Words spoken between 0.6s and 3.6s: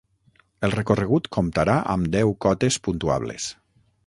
El recorregut comptarà amb deu cotes puntuables.